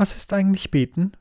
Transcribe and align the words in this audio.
Was 0.00 0.16
ist 0.16 0.32
eigentlich 0.32 0.70
Beten? 0.70 1.12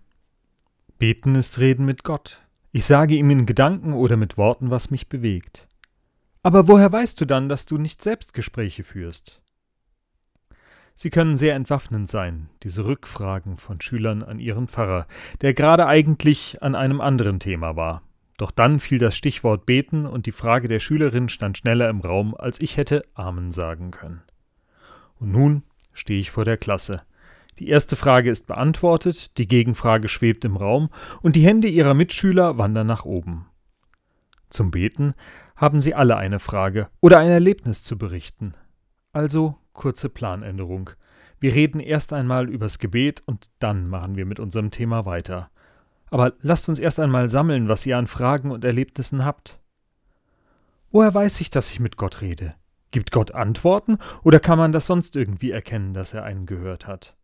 Beten 1.00 1.36
ist 1.36 1.60
Reden 1.60 1.84
mit 1.84 2.06
Gott. 2.06 2.46
Ich 2.72 2.86
sage 2.86 3.16
ihm 3.16 3.30
in 3.30 3.46
Gedanken 3.46 3.92
oder 3.92 4.16
mit 4.16 4.38
Worten, 4.38 4.70
was 4.70 4.90
mich 4.90 5.10
bewegt. 5.10 5.68
Aber 6.44 6.70
woher 6.70 6.90
weißt 6.90 7.20
du 7.20 7.26
dann, 7.26 7.50
dass 7.50 7.66
du 7.66 7.78
nicht 7.78 8.02
Selbstgespräche 8.02 8.86
führst? 8.86 9.42
Sie 10.96 11.10
können 11.10 11.36
sehr 11.36 11.56
entwaffnend 11.56 12.08
sein, 12.08 12.48
diese 12.64 12.86
Rückfragen 12.86 13.58
von 13.58 13.82
Schülern 13.82 14.24
an 14.24 14.40
ihren 14.40 14.70
Pfarrer, 14.70 15.08
der 15.42 15.54
gerade 15.54 15.86
eigentlich 15.86 16.64
an 16.64 16.74
einem 16.74 17.02
anderen 17.02 17.42
Thema 17.42 17.76
war. 17.76 18.02
Doch 18.38 18.52
dann 18.52 18.80
fiel 18.80 18.98
das 18.98 19.18
Stichwort 19.18 19.66
Beten 19.66 20.06
und 20.06 20.26
die 20.26 20.32
Frage 20.32 20.70
der 20.70 20.80
Schülerin 20.80 21.28
stand 21.28 21.58
schneller 21.58 21.90
im 21.90 22.00
Raum, 22.00 22.34
als 22.34 22.62
ich 22.62 22.78
hätte 22.78 23.02
Amen 23.14 23.52
sagen 23.52 23.92
können. 23.92 24.22
Und 25.20 25.34
nun 25.34 25.64
stehe 25.92 26.22
ich 26.22 26.32
vor 26.32 26.46
der 26.46 26.56
Klasse. 26.56 27.02
Die 27.60 27.68
erste 27.68 27.98
Frage 27.98 28.30
ist 28.30 28.48
beantwortet, 28.48 29.38
die 29.38 29.48
Gegenfrage 29.48 30.08
schwebt 30.08 30.46
im 30.46 30.56
Raum 30.56 30.90
und 31.22 31.36
die 31.36 31.46
Hände 31.46 31.68
ihrer 31.68 31.94
Mitschüler 31.94 32.58
wandern 32.58 32.88
nach 32.88 33.04
oben. 33.04 33.48
Zum 34.50 34.72
Beten 34.72 35.14
haben 35.58 35.82
sie 35.82 35.94
alle 35.94 36.16
eine 36.16 36.40
Frage 36.40 36.88
oder 37.02 37.20
ein 37.20 37.30
Erlebnis 37.30 37.84
zu 37.84 37.98
berichten. 37.98 38.54
Also 39.12 39.58
kurze 39.74 40.08
Planänderung. 40.08 40.92
Wir 41.42 41.54
reden 41.54 41.82
erst 41.82 42.14
einmal 42.14 42.50
übers 42.50 42.80
Gebet 42.80 43.24
und 43.26 43.50
dann 43.60 43.90
machen 43.90 44.16
wir 44.16 44.26
mit 44.26 44.40
unserem 44.40 44.72
Thema 44.72 45.06
weiter. 45.06 45.50
Aber 46.12 46.34
lasst 46.42 46.70
uns 46.70 46.80
erst 46.80 47.00
einmal 47.00 47.28
sammeln, 47.28 47.68
was 47.68 47.86
ihr 47.86 47.98
an 47.98 48.08
Fragen 48.08 48.52
und 48.52 48.64
Erlebnissen 48.64 49.26
habt. 49.26 49.60
Woher 50.92 51.14
weiß 51.14 51.42
ich, 51.42 51.50
dass 51.50 51.72
ich 51.72 51.82
mit 51.82 51.98
Gott 51.98 52.22
rede? 52.22 52.56
Gibt 52.92 53.12
Gott 53.12 53.32
Antworten 53.32 53.98
oder 54.24 54.40
kann 54.40 54.58
man 54.58 54.72
das 54.72 54.86
sonst 54.86 55.18
irgendwie 55.18 55.52
erkennen, 55.52 55.94
dass 55.94 56.14
er 56.14 56.24
einen 56.24 56.46
gehört 56.46 56.88
hat? 56.88 57.19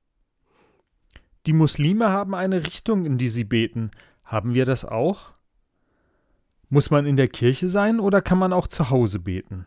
Die 1.45 1.53
Muslime 1.53 2.09
haben 2.09 2.33
eine 2.33 2.65
Richtung, 2.65 3.05
in 3.05 3.17
die 3.17 3.29
sie 3.29 3.43
beten. 3.43 3.91
Haben 4.23 4.53
wir 4.53 4.65
das 4.65 4.83
auch? 4.83 5.33
Muss 6.69 6.89
man 6.89 7.05
in 7.05 7.17
der 7.17 7.27
Kirche 7.27 7.69
sein 7.69 7.99
oder 7.99 8.21
kann 8.21 8.39
man 8.39 8.53
auch 8.53 8.67
zu 8.67 8.89
Hause 8.89 9.19
beten? 9.19 9.65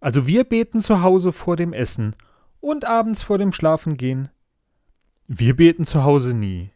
Also 0.00 0.26
wir 0.26 0.44
beten 0.44 0.82
zu 0.82 1.02
Hause 1.02 1.32
vor 1.32 1.56
dem 1.56 1.72
Essen 1.72 2.14
und 2.60 2.84
abends 2.84 3.22
vor 3.22 3.38
dem 3.38 3.52
Schlafengehen. 3.52 4.28
Wir 5.26 5.56
beten 5.56 5.86
zu 5.86 6.04
Hause 6.04 6.36
nie. 6.36 6.70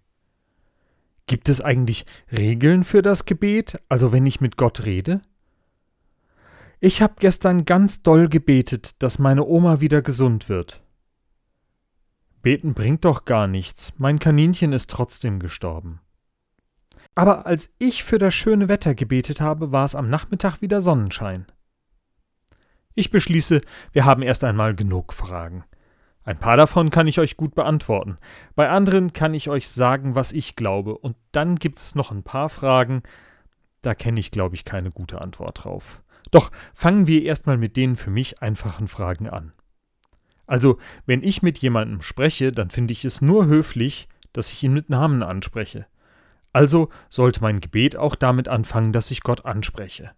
Gibt 1.27 1.49
es 1.49 1.61
eigentlich 1.61 2.07
Regeln 2.31 2.85
für 2.85 3.03
das 3.03 3.25
Gebet, 3.25 3.79
also 3.89 4.13
wenn 4.13 4.27
ich 4.27 4.41
mit 4.41 4.57
Gott 4.57 4.85
rede? 4.85 5.23
Ich 6.81 7.01
habe 7.01 7.15
gestern 7.19 7.65
ganz 7.65 8.03
doll 8.03 8.29
gebetet, 8.29 9.03
dass 9.03 9.19
meine 9.19 9.45
Oma 9.45 9.81
wieder 9.81 10.03
gesund 10.03 10.49
wird. 10.49 10.84
Beten 12.45 12.75
bringt 12.75 13.07
doch 13.07 13.25
gar 13.25 13.47
nichts, 13.47 13.95
mein 13.97 14.19
Kaninchen 14.19 14.75
ist 14.75 14.91
trotzdem 14.91 15.41
gestorben. 15.41 16.01
Aber 17.15 17.47
als 17.47 17.73
ich 17.79 18.05
für 18.05 18.19
das 18.19 18.35
schöne 18.35 18.69
Wetter 18.69 18.95
gebetet 18.95 19.41
habe, 19.41 19.73
war 19.73 19.87
es 19.87 19.95
am 19.95 20.11
Nachmittag 20.11 20.61
wieder 20.61 20.83
Sonnenschein. 20.83 21.47
Ich 22.93 23.11
beschließe, 23.11 23.63
wir 23.93 24.05
haben 24.05 24.21
erst 24.21 24.45
einmal 24.45 24.75
genug 24.75 25.15
Fragen. 25.15 25.65
Ein 26.23 26.37
paar 26.37 26.59
davon 26.59 26.91
kann 26.91 27.09
ich 27.09 27.19
euch 27.19 27.39
gut 27.39 27.55
beantworten. 27.55 28.19
Bei 28.55 28.69
anderen 28.69 29.15
kann 29.15 29.33
ich 29.33 29.49
euch 29.49 29.67
sagen, 29.71 30.15
was 30.15 30.33
ich 30.33 30.55
glaube. 30.55 30.99
Und 30.99 31.17
dann 31.33 31.57
gibt 31.57 31.79
es 31.79 31.95
noch 31.95 32.11
ein 32.11 32.25
paar 32.25 32.51
Fragen, 32.51 33.03
da 33.81 33.95
kenne 33.95 34.21
ich, 34.21 34.31
glaube 34.31 34.55
ich, 34.55 34.67
keine 34.67 34.91
gute 34.91 35.23
Antwort 35.23 35.65
drauf. 35.65 36.03
Doch 36.31 36.51
fangen 36.75 37.07
wir 37.07 37.23
erstmal 37.23 37.57
mit 37.57 37.79
den 37.79 37.97
für 37.97 38.11
mich 38.11 38.43
einfachen 38.43 38.87
Fragen 38.87 39.31
an. 39.31 39.53
Also, 40.47 40.79
wenn 41.07 41.23
ich 41.23 41.43
mit 41.43 41.59
jemandem 41.59 42.03
spreche, 42.03 42.53
dann 42.53 42.71
finde 42.71 42.93
ich 42.93 43.05
es 43.05 43.21
nur 43.21 43.47
höflich, 43.47 44.09
dass 44.33 44.53
ich 44.53 44.63
ihn 44.63 44.75
mit 44.75 44.91
Namen 44.91 45.23
anspreche. 45.23 45.87
Also 46.53 46.89
sollte 47.09 47.41
mein 47.41 47.61
Gebet 47.61 47.97
auch 47.97 48.15
damit 48.15 48.49
anfangen, 48.49 48.93
dass 48.93 49.11
ich 49.11 49.23
Gott 49.23 49.45
anspreche. 49.45 50.13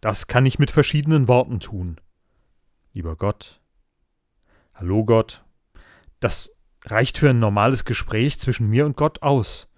Das 0.00 0.26
kann 0.26 0.44
ich 0.44 0.58
mit 0.58 0.70
verschiedenen 0.70 1.28
Worten 1.28 1.60
tun. 1.60 2.00
Lieber 2.92 3.16
Gott, 3.16 3.60
Hallo 4.74 5.04
Gott, 5.04 5.44
das 6.18 6.56
reicht 6.84 7.18
für 7.18 7.30
ein 7.30 7.38
normales 7.38 7.84
Gespräch 7.84 8.40
zwischen 8.40 8.68
mir 8.68 8.84
und 8.86 8.96
Gott 8.96 9.22
aus. 9.22 9.68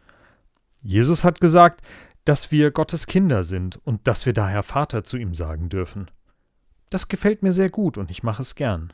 Jesus 0.83 1.22
hat 1.22 1.41
gesagt, 1.41 1.83
dass 2.25 2.51
wir 2.51 2.71
Gottes 2.71 3.06
Kinder 3.06 3.45
sind 3.45 3.78
und 3.84 4.09
dass 4.09 4.25
wir 4.25 4.33
daher 4.33 4.62
Vater 4.62 5.05
zu 5.05 5.19
ihm 5.19 5.34
sagen 5.34 5.69
dürfen. 5.69 6.11
Das 6.89 7.09
gefällt 7.09 7.43
mir 7.43 7.53
sehr 7.53 7.69
gut 7.69 7.99
und 7.99 8.11
ich 8.11 8.22
mache 8.22 8.43
es 8.43 8.55
gern. 8.55 8.93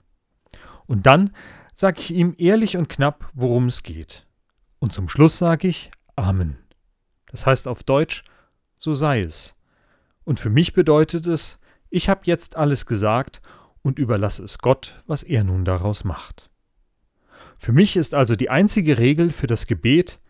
Und 0.87 1.07
dann 1.07 1.35
sage 1.75 2.01
ich 2.01 2.13
ihm 2.13 2.35
ehrlich 2.39 2.77
und 2.77 2.89
knapp, 2.89 3.29
worum 3.35 3.67
es 3.67 3.83
geht. 3.83 4.27
Und 4.79 4.93
zum 4.93 5.09
Schluss 5.09 5.39
sage 5.39 5.69
ich 5.69 5.91
Amen. 6.17 6.59
Das 7.31 7.47
heißt 7.47 7.67
auf 7.67 7.83
Deutsch, 7.83 8.25
so 8.79 8.95
sei 8.95 9.23
es. 9.23 9.57
Und 10.25 10.39
für 10.39 10.51
mich 10.51 10.75
bedeutet 10.75 11.27
es, 11.27 11.59
ich 11.89 12.09
habe 12.09 12.23
jetzt 12.25 12.57
alles 12.57 12.87
gesagt 12.87 13.43
und 13.83 13.99
überlasse 13.99 14.45
es 14.45 14.59
Gott, 14.59 15.03
was 15.07 15.23
er 15.23 15.45
nun 15.45 15.65
daraus 15.65 16.05
macht. 16.05 16.51
Für 17.59 17.73
mich 17.73 17.97
ist 17.97 18.15
also 18.15 18.35
die 18.35 18.51
einzige 18.51 18.99
Regel 18.99 19.31
für 19.31 19.47
das 19.47 19.67
Gebet, 19.67 20.21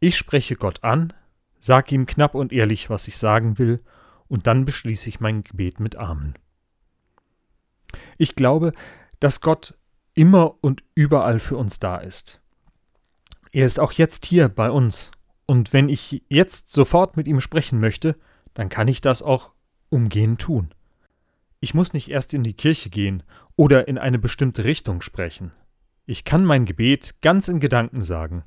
ich 0.00 0.16
spreche 0.16 0.56
Gott 0.56 0.82
an, 0.82 1.12
sage 1.58 1.94
ihm 1.94 2.06
knapp 2.06 2.34
und 2.34 2.52
ehrlich, 2.52 2.90
was 2.90 3.06
ich 3.06 3.16
sagen 3.16 3.58
will, 3.58 3.82
und 4.28 4.46
dann 4.46 4.64
beschließe 4.64 5.08
ich 5.08 5.20
mein 5.20 5.44
Gebet 5.44 5.80
mit 5.80 5.96
Amen. 5.96 6.34
Ich 8.16 8.34
glaube, 8.34 8.72
dass 9.18 9.40
Gott 9.40 9.74
immer 10.14 10.56
und 10.62 10.82
überall 10.94 11.38
für 11.38 11.56
uns 11.56 11.78
da 11.78 11.98
ist. 11.98 12.40
Er 13.52 13.66
ist 13.66 13.80
auch 13.80 13.92
jetzt 13.92 14.26
hier 14.26 14.48
bei 14.48 14.70
uns, 14.70 15.10
und 15.46 15.72
wenn 15.72 15.88
ich 15.88 16.22
jetzt 16.28 16.72
sofort 16.72 17.16
mit 17.16 17.26
ihm 17.26 17.40
sprechen 17.40 17.80
möchte, 17.80 18.16
dann 18.54 18.68
kann 18.68 18.88
ich 18.88 19.00
das 19.00 19.22
auch 19.22 19.50
umgehend 19.88 20.40
tun. 20.40 20.72
Ich 21.58 21.74
muss 21.74 21.92
nicht 21.92 22.10
erst 22.10 22.32
in 22.32 22.42
die 22.42 22.54
Kirche 22.54 22.88
gehen 22.88 23.22
oder 23.56 23.88
in 23.88 23.98
eine 23.98 24.18
bestimmte 24.18 24.64
Richtung 24.64 25.02
sprechen. 25.02 25.52
Ich 26.06 26.24
kann 26.24 26.44
mein 26.44 26.64
Gebet 26.64 27.20
ganz 27.20 27.48
in 27.48 27.60
Gedanken 27.60 28.00
sagen, 28.00 28.44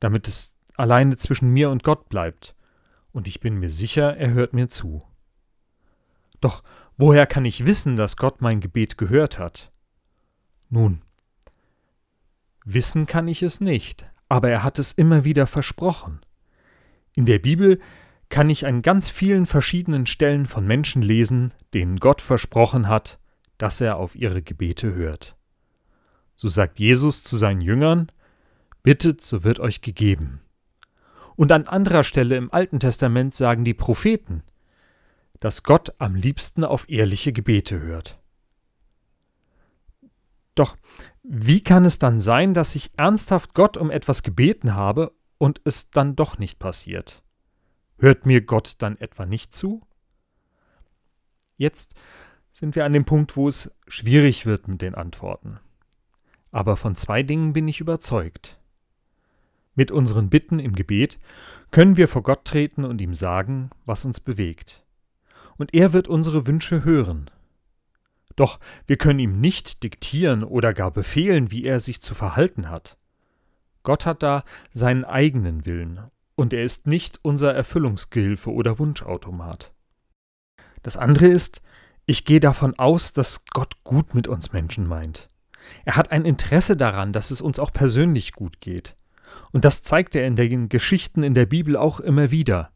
damit 0.00 0.26
es 0.28 0.56
alleine 0.76 1.16
zwischen 1.16 1.50
mir 1.50 1.70
und 1.70 1.84
Gott 1.84 2.08
bleibt, 2.08 2.54
und 3.12 3.28
ich 3.28 3.40
bin 3.40 3.56
mir 3.56 3.70
sicher, 3.70 4.16
er 4.16 4.30
hört 4.30 4.52
mir 4.52 4.68
zu. 4.68 5.00
Doch 6.40 6.62
woher 6.96 7.26
kann 7.26 7.44
ich 7.44 7.66
wissen, 7.66 7.96
dass 7.96 8.16
Gott 8.16 8.40
mein 8.40 8.60
Gebet 8.60 8.96
gehört 8.96 9.38
hat? 9.38 9.70
Nun, 10.70 11.02
wissen 12.64 13.06
kann 13.06 13.28
ich 13.28 13.42
es 13.42 13.60
nicht, 13.60 14.08
aber 14.28 14.48
er 14.50 14.62
hat 14.62 14.78
es 14.78 14.92
immer 14.92 15.24
wieder 15.24 15.46
versprochen. 15.48 16.20
In 17.16 17.26
der 17.26 17.40
Bibel 17.40 17.80
kann 18.28 18.48
ich 18.48 18.64
an 18.64 18.80
ganz 18.80 19.08
vielen 19.08 19.46
verschiedenen 19.46 20.06
Stellen 20.06 20.46
von 20.46 20.64
Menschen 20.66 21.02
lesen, 21.02 21.52
denen 21.74 21.96
Gott 21.96 22.20
versprochen 22.20 22.86
hat, 22.86 23.18
dass 23.58 23.80
er 23.80 23.96
auf 23.96 24.14
ihre 24.14 24.42
Gebete 24.42 24.94
hört. 24.94 25.36
So 26.36 26.48
sagt 26.48 26.78
Jesus 26.78 27.24
zu 27.24 27.36
seinen 27.36 27.60
Jüngern, 27.60 28.10
Bittet, 28.84 29.20
so 29.20 29.42
wird 29.42 29.58
euch 29.58 29.82
gegeben. 29.82 30.40
Und 31.34 31.52
an 31.52 31.66
anderer 31.66 32.04
Stelle 32.04 32.36
im 32.36 32.52
Alten 32.52 32.78
Testament 32.78 33.34
sagen 33.34 33.64
die 33.64 33.74
Propheten, 33.74 34.44
dass 35.40 35.64
Gott 35.64 35.92
am 35.98 36.14
liebsten 36.14 36.64
auf 36.64 36.88
ehrliche 36.88 37.32
Gebete 37.32 37.80
hört. 37.80 38.19
Doch 40.54 40.76
wie 41.22 41.60
kann 41.60 41.84
es 41.84 41.98
dann 41.98 42.20
sein, 42.20 42.54
dass 42.54 42.74
ich 42.74 42.90
ernsthaft 42.96 43.54
Gott 43.54 43.76
um 43.76 43.90
etwas 43.90 44.22
gebeten 44.22 44.74
habe 44.74 45.12
und 45.38 45.60
es 45.64 45.90
dann 45.90 46.16
doch 46.16 46.38
nicht 46.38 46.58
passiert? 46.58 47.22
Hört 47.98 48.26
mir 48.26 48.40
Gott 48.40 48.74
dann 48.78 48.96
etwa 48.96 49.26
nicht 49.26 49.54
zu? 49.54 49.82
Jetzt 51.56 51.94
sind 52.52 52.74
wir 52.74 52.84
an 52.84 52.92
dem 52.92 53.04
Punkt, 53.04 53.36
wo 53.36 53.48
es 53.48 53.70
schwierig 53.86 54.46
wird 54.46 54.68
mit 54.68 54.82
den 54.82 54.94
Antworten. 54.94 55.60
Aber 56.50 56.76
von 56.76 56.94
zwei 56.94 57.22
Dingen 57.22 57.52
bin 57.52 57.68
ich 57.68 57.80
überzeugt. 57.80 58.58
Mit 59.74 59.90
unseren 59.90 60.30
Bitten 60.30 60.58
im 60.58 60.74
Gebet 60.74 61.18
können 61.70 61.96
wir 61.96 62.08
vor 62.08 62.22
Gott 62.22 62.44
treten 62.44 62.84
und 62.84 63.00
ihm 63.00 63.14
sagen, 63.14 63.70
was 63.84 64.04
uns 64.04 64.20
bewegt. 64.20 64.84
Und 65.58 65.74
er 65.74 65.92
wird 65.92 66.08
unsere 66.08 66.46
Wünsche 66.46 66.84
hören. 66.84 67.30
Doch 68.36 68.58
wir 68.86 68.96
können 68.96 69.18
ihm 69.18 69.40
nicht 69.40 69.82
diktieren 69.82 70.44
oder 70.44 70.72
gar 70.72 70.90
befehlen, 70.90 71.50
wie 71.50 71.64
er 71.64 71.80
sich 71.80 72.00
zu 72.00 72.14
verhalten 72.14 72.70
hat. 72.70 72.96
Gott 73.82 74.06
hat 74.06 74.22
da 74.22 74.44
seinen 74.72 75.04
eigenen 75.04 75.66
Willen 75.66 76.00
und 76.34 76.52
er 76.52 76.62
ist 76.62 76.86
nicht 76.86 77.18
unser 77.22 77.54
Erfüllungsgehilfe 77.54 78.50
oder 78.50 78.78
Wunschautomat. 78.78 79.72
Das 80.82 80.96
andere 80.96 81.26
ist, 81.26 81.60
ich 82.06 82.24
gehe 82.24 82.40
davon 82.40 82.78
aus, 82.78 83.12
dass 83.12 83.44
Gott 83.46 83.84
gut 83.84 84.14
mit 84.14 84.26
uns 84.26 84.52
Menschen 84.52 84.86
meint. 84.86 85.28
Er 85.84 85.96
hat 85.96 86.12
ein 86.12 86.24
Interesse 86.24 86.76
daran, 86.76 87.12
dass 87.12 87.30
es 87.30 87.40
uns 87.40 87.58
auch 87.58 87.72
persönlich 87.72 88.32
gut 88.32 88.60
geht. 88.60 88.96
Und 89.52 89.64
das 89.64 89.82
zeigt 89.82 90.14
er 90.14 90.26
in 90.26 90.36
den 90.36 90.68
Geschichten 90.68 91.22
in 91.22 91.34
der 91.34 91.46
Bibel 91.46 91.76
auch 91.76 92.00
immer 92.00 92.30
wieder. 92.30 92.70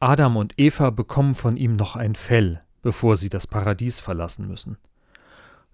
Adam 0.00 0.36
und 0.36 0.54
Eva 0.58 0.90
bekommen 0.90 1.34
von 1.34 1.56
ihm 1.56 1.76
noch 1.76 1.96
ein 1.96 2.14
Fell, 2.14 2.62
bevor 2.82 3.16
sie 3.16 3.28
das 3.28 3.46
Paradies 3.46 4.00
verlassen 4.00 4.48
müssen. 4.48 4.78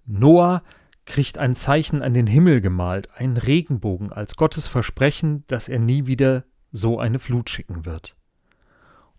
Noah 0.06 0.62
kriegt 1.06 1.39
ein 1.39 1.55
Zeichen 1.55 2.03
an 2.03 2.15
den 2.15 2.27
Himmel 2.27 2.61
gemalt, 2.61 3.11
einen 3.15 3.37
Regenbogen 3.37 4.12
als 4.12 4.37
Gottes 4.37 4.67
Versprechen, 4.67 5.45
dass 5.47 5.69
er 5.69 5.79
nie 5.79 6.06
wieder 6.06 6.45
so 6.73 6.99
eine 6.99 7.19
Flut 7.19 7.51
schicken 7.51 7.85
wird. 7.85 8.17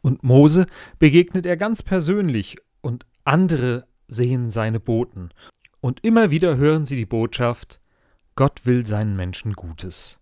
Und 0.01 0.23
Mose 0.23 0.67
begegnet 0.99 1.45
er 1.45 1.57
ganz 1.57 1.81
persönlich 1.81 2.57
und 2.81 3.05
andere 3.23 3.87
sehen 4.07 4.49
seine 4.49 4.79
Boten. 4.79 5.29
Und 5.79 6.03
immer 6.03 6.31
wieder 6.31 6.57
hören 6.57 6.85
sie 6.85 6.95
die 6.95 7.05
Botschaft, 7.05 7.79
Gott 8.35 8.65
will 8.65 8.85
seinen 8.85 9.15
Menschen 9.15 9.53
Gutes. 9.53 10.19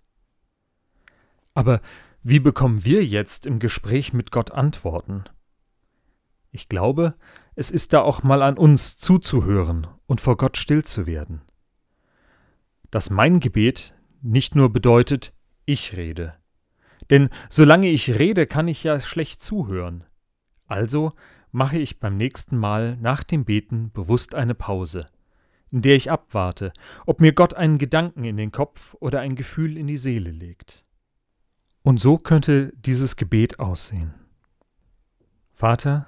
Aber 1.54 1.81
wie 2.21 2.39
bekommen 2.39 2.86
wir 2.86 3.04
jetzt 3.04 3.45
im 3.45 3.60
Gespräch 3.60 4.13
mit 4.13 4.31
Gott 4.31 4.51
Antworten? 4.51 5.25
Ich 6.53 6.69
glaube, 6.69 7.15
es 7.55 7.71
ist 7.71 7.94
da 7.94 8.01
auch 8.01 8.21
mal 8.21 8.44
an 8.44 8.59
uns 8.59 8.95
zuzuhören 8.97 9.88
und 10.05 10.21
vor 10.21 10.38
Gott 10.38 10.55
still 10.55 10.83
zu 10.83 11.07
werden. 11.07 11.41
Dass 12.91 13.09
mein 13.09 13.39
Gebet 13.39 13.95
nicht 14.21 14.55
nur 14.55 14.71
bedeutet, 14.71 15.33
ich 15.65 15.97
rede. 15.97 16.31
Denn 17.09 17.29
solange 17.50 17.89
ich 17.89 18.19
rede, 18.19 18.45
kann 18.45 18.67
ich 18.67 18.83
ja 18.83 19.00
schlecht 19.00 19.41
zuhören. 19.41 20.03
Also 20.67 21.11
mache 21.51 21.79
ich 21.79 22.00
beim 22.00 22.17
nächsten 22.17 22.55
Mal 22.55 22.97
nach 22.97 23.23
dem 23.23 23.45
Beten 23.45 23.91
bewusst 23.91 24.35
eine 24.35 24.53
Pause, 24.53 25.07
in 25.71 25.81
der 25.81 25.95
ich 25.95 26.11
abwarte, 26.11 26.71
ob 27.07 27.19
mir 27.19 27.33
Gott 27.33 27.55
einen 27.55 27.79
Gedanken 27.79 28.25
in 28.25 28.38
den 28.38 28.51
Kopf 28.51 28.95
oder 29.00 29.21
ein 29.21 29.35
Gefühl 29.35 29.75
in 29.75 29.88
die 29.88 29.97
Seele 29.97 30.29
legt. 30.29 30.85
Und 31.81 32.00
so 32.00 32.19
könnte 32.19 32.71
dieses 32.75 33.15
Gebet 33.15 33.59
aussehen. 33.59 34.13
Vater, 35.51 36.07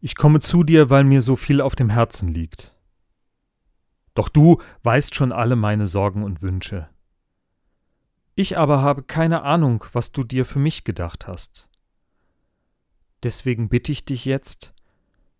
ich 0.00 0.16
komme 0.16 0.40
zu 0.40 0.64
dir, 0.64 0.90
weil 0.90 1.04
mir 1.04 1.22
so 1.22 1.36
viel 1.36 1.60
auf 1.60 1.74
dem 1.74 1.90
Herzen 1.90 2.28
liegt. 2.28 2.74
Doch 4.14 4.28
du 4.28 4.60
weißt 4.82 5.14
schon 5.14 5.32
alle 5.32 5.56
meine 5.56 5.86
Sorgen 5.86 6.24
und 6.24 6.42
Wünsche. 6.42 6.88
Ich 8.34 8.56
aber 8.56 8.82
habe 8.82 9.02
keine 9.02 9.42
Ahnung, 9.42 9.84
was 9.92 10.12
du 10.12 10.24
dir 10.24 10.44
für 10.44 10.58
mich 10.58 10.84
gedacht 10.84 11.26
hast. 11.26 11.68
Deswegen 13.22 13.68
bitte 13.68 13.92
ich 13.92 14.04
dich 14.04 14.24
jetzt, 14.24 14.72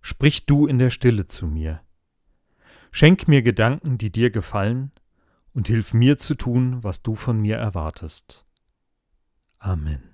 sprich 0.02 0.46
du 0.46 0.66
in 0.66 0.78
der 0.78 0.90
Stille 0.90 1.26
zu 1.26 1.46
mir. 1.46 1.80
Schenk 2.92 3.28
mir 3.28 3.42
Gedanken, 3.42 3.96
die 3.98 4.10
dir 4.10 4.30
gefallen, 4.30 4.92
und 5.54 5.68
hilf 5.68 5.94
mir 5.94 6.18
zu 6.18 6.34
tun, 6.34 6.82
was 6.84 7.02
du 7.02 7.14
von 7.14 7.40
mir 7.40 7.56
erwartest. 7.56 8.44
Amen. 9.58 10.09